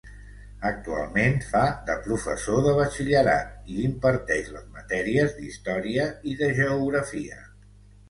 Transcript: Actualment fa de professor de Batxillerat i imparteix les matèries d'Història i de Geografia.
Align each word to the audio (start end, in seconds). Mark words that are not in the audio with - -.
Actualment 0.69 1.37
fa 1.49 1.61
de 1.89 1.97
professor 2.07 2.65
de 2.69 2.73
Batxillerat 2.81 3.71
i 3.75 3.79
imparteix 3.91 4.53
les 4.57 4.67
matèries 4.81 5.39
d'Història 5.39 6.11
i 6.35 6.39
de 6.45 6.53
Geografia. 6.65 7.43